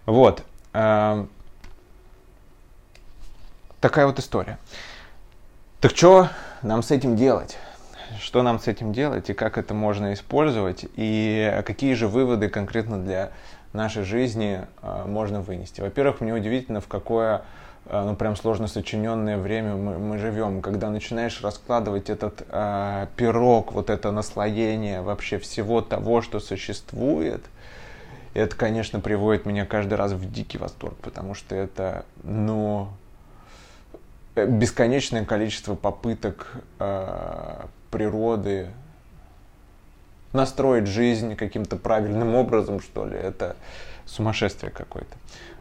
[0.06, 0.44] Вот.
[0.74, 1.26] Э,
[3.82, 4.58] такая вот история.
[5.82, 6.30] Так что
[6.62, 7.58] нам с этим делать?
[8.20, 10.86] Что нам с этим делать и как это можно использовать?
[10.96, 13.32] И какие же выводы конкретно для
[13.72, 15.80] нашей жизни можно вынести?
[15.80, 17.44] Во-первых, мне удивительно, в какое
[17.92, 23.90] ну, прям сложно сочиненное время мы, мы живем, когда начинаешь раскладывать этот э, пирог, вот
[23.90, 27.44] это наслоение вообще всего того, что существует,
[28.36, 32.90] это, конечно, приводит меня каждый раз в дикий восторг, потому что это, ну,
[34.36, 38.70] бесконечное количество попыток э, природы
[40.32, 43.56] настроить жизнь каким-то правильным образом, что ли, это
[44.06, 45.16] сумасшествие какое-то.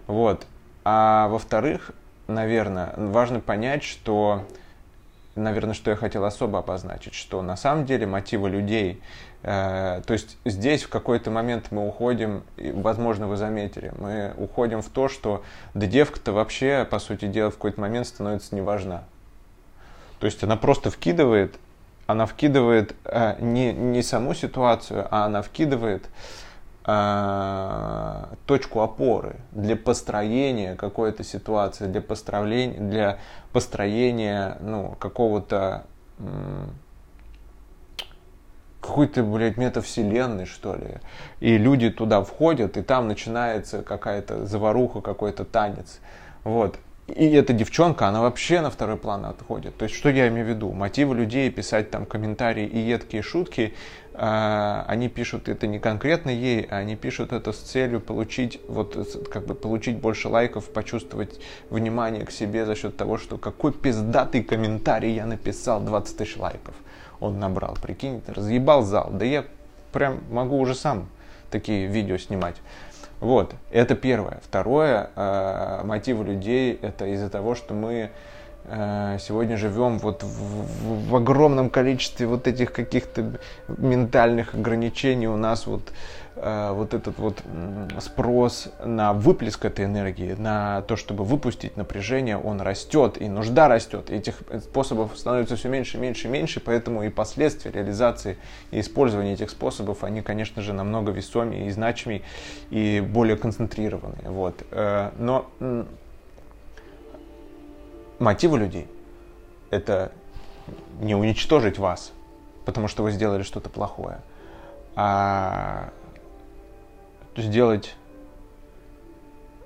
[0.06, 0.46] Вот.
[0.84, 1.92] А во-вторых,
[2.28, 4.44] наверное, важно понять, что,
[5.34, 9.02] наверное, что я хотел особо обозначить, что на самом деле мотивы людей,
[9.42, 14.82] э, то есть здесь в какой-то момент мы уходим, и, возможно, вы заметили, мы уходим
[14.82, 15.42] в то, что
[15.74, 19.04] да девка-то вообще, по сути дела, в какой-то момент становится неважна.
[20.20, 21.56] То есть она просто вкидывает,
[22.06, 26.08] она вкидывает э, не, не саму ситуацию, а она вкидывает э,
[28.46, 33.18] точку опоры для построения какой-то ситуации, для построения, для
[33.52, 35.84] построения ну, какого-то
[38.80, 40.94] какой-то, блядь, метавселенной, что ли.
[41.40, 46.00] И люди туда входят, и там начинается какая-то заваруха, какой-то танец.
[46.42, 46.78] Вот.
[47.14, 49.76] И эта девчонка, она вообще на второй план отходит.
[49.76, 50.72] То есть, что я имею в виду?
[50.72, 53.74] Мотивы людей писать там комментарии и едкие шутки,
[54.12, 59.26] э, они пишут это не конкретно ей, а они пишут это с целью получить, вот,
[59.32, 61.40] как бы получить больше лайков, почувствовать
[61.70, 66.74] внимание к себе за счет того, что какой пиздатый комментарий я написал, 20 тысяч лайков
[67.20, 69.10] он набрал, прикинь, разъебал зал.
[69.12, 69.44] Да я
[69.92, 71.08] прям могу уже сам
[71.50, 72.56] такие видео снимать.
[73.20, 74.38] Вот, это первое.
[74.42, 78.10] Второе, э, мотивы людей, это из-за того, что мы
[78.64, 85.26] э, сегодня живем вот в, в, в огромном количестве вот этих каких-то ментальных ограничений.
[85.26, 85.82] У нас вот
[86.40, 87.42] вот этот вот
[88.00, 94.10] спрос на выплеск этой энергии, на то, чтобы выпустить напряжение, он растет, и нужда растет.
[94.10, 98.36] И этих способов становится все меньше, меньше, меньше, поэтому и последствия реализации
[98.70, 102.22] и использования этих способов, они, конечно же, намного весомее и значимее,
[102.70, 104.30] и более концентрированные.
[104.30, 104.62] Вот.
[104.70, 105.46] Э, но
[108.18, 108.86] мотивы людей–
[109.70, 110.12] это
[111.00, 112.12] не уничтожить вас,
[112.64, 114.18] потому что вы сделали что-то плохое,
[114.96, 115.90] а
[117.38, 117.94] сделать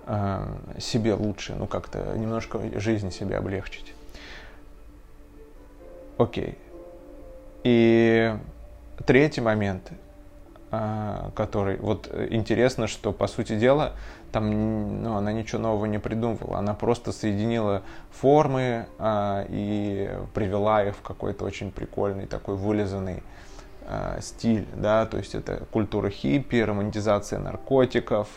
[0.06, 0.44] э,
[0.78, 3.94] себе лучше, ну как-то немножко жизнь себе облегчить.
[6.18, 6.58] Окей.
[7.64, 8.34] И
[9.06, 9.90] третий момент,
[10.70, 13.92] э, который вот интересно, что по сути дела
[14.32, 20.96] там ну, она ничего нового не придумывала, она просто соединила формы э, и привела их
[20.96, 23.20] в какой-то очень прикольный такой вылизанный э,
[24.20, 28.28] стиль, да, то есть это культура хиппи, романтизация наркотиков,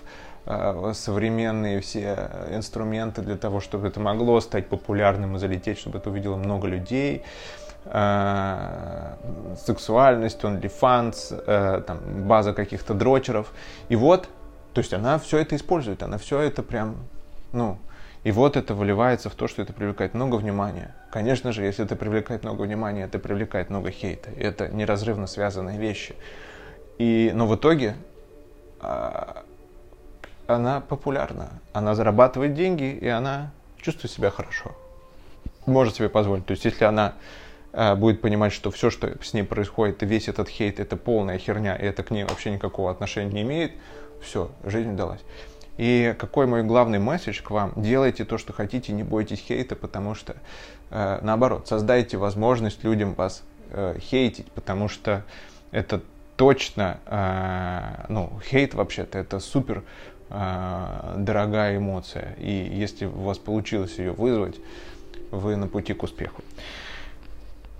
[0.45, 6.09] э, современные все инструменты для того, чтобы это могло стать популярным и залететь, чтобы это
[6.09, 7.23] увидело много людей,
[7.85, 9.13] э,
[9.65, 13.53] сексуальность, э, там, база каких-то дрочеров.
[13.89, 14.27] И вот,
[14.73, 16.97] то есть она все это использует, она все это прям,
[17.53, 17.77] ну,
[18.26, 20.95] и вот это выливается в то, что это привлекает много внимания.
[21.11, 24.32] Конечно же, если это привлекает много внимания, это привлекает много хейта.
[24.32, 26.15] И это неразрывно связанные вещи.
[26.97, 27.95] И, но в итоге
[28.82, 29.43] а,
[30.47, 31.51] она популярна.
[31.71, 34.76] Она зарабатывает деньги, и она чувствует себя хорошо.
[35.67, 36.47] Может себе позволить.
[36.47, 37.13] То есть, если она
[37.73, 41.38] а, будет понимать, что все, что с ней происходит, и весь этот хейт, это полная
[41.38, 43.73] херня, и это к ней вообще никакого отношения не имеет,
[44.19, 45.21] все, жизнь удалась.
[45.78, 47.73] И какой мой главный месседж к вам?
[47.76, 50.36] Делайте то, что хотите, не бойтесь хейта, потому что,
[50.89, 55.23] э, наоборот, создайте возможность людям вас э, хейтить, потому что
[55.71, 56.01] это
[56.38, 59.84] точно, э, ну, хейт вообще-то это супер
[60.30, 62.36] э, дорогая эмоция.
[62.39, 64.55] И если у вас получилось ее вызвать,
[65.32, 66.41] вы на пути к успеху.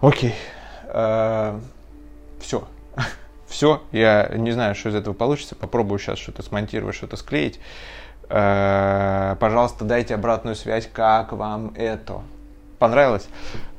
[0.02, 0.36] Окей.
[0.88, 1.58] Э,
[2.40, 2.68] все.
[3.56, 5.56] Все, я не знаю, что из этого получится.
[5.56, 7.62] Попробую сейчас что-то смонтировать, что-то склеить.
[8.28, 12.20] Э, пожалуйста, дайте обратную связь, как вам это.
[12.80, 13.30] Понравилось?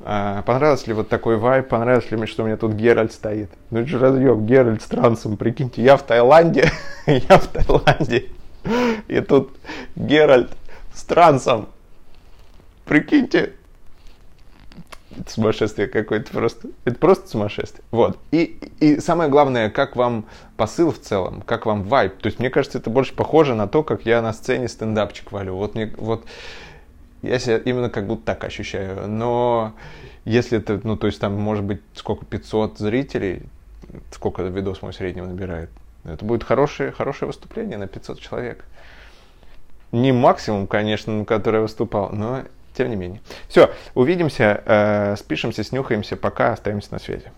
[0.01, 1.69] Э, понравилось ли вот такой вайп?
[1.69, 3.51] Понравилось ли мне, что у меня тут Геральт стоит?
[3.69, 6.71] Ну это же разъем, Геральт с трансом, прикиньте, я в Таиланде,
[7.07, 8.31] я в Таиланде,
[9.09, 9.59] и тут
[9.95, 10.57] Геральт
[10.95, 11.69] с трансом.
[12.87, 13.53] Прикиньте,
[15.27, 16.69] сумасшествие какое-то просто.
[16.85, 17.85] Это просто сумасшествие.
[17.91, 18.19] Вот.
[18.31, 20.27] И, и самое главное, как вам
[20.57, 22.17] посыл в целом, как вам вайб.
[22.19, 25.57] То есть, мне кажется, это больше похоже на то, как я на сцене стендапчик валю.
[25.57, 26.25] Вот, мне, вот
[27.23, 29.09] я себя именно как будто так ощущаю.
[29.09, 29.75] Но
[30.25, 33.43] если это, ну, то есть там может быть сколько, 500 зрителей,
[34.11, 35.71] сколько видос мой среднего набирает,
[36.05, 38.65] это будет хорошее, хорошее выступление на 500 человек.
[39.93, 42.43] Не максимум, конечно, на который я выступал, но
[42.77, 43.21] тем не менее.
[43.49, 46.17] Все, увидимся, э, спишемся, снюхаемся.
[46.17, 47.31] Пока, остаемся на связи.